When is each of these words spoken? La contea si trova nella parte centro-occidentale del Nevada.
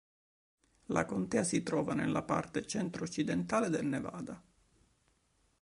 La 0.87 1.05
contea 1.05 1.43
si 1.43 1.61
trova 1.61 1.93
nella 1.93 2.23
parte 2.23 2.65
centro-occidentale 2.65 3.69
del 3.69 3.85
Nevada. 3.85 4.43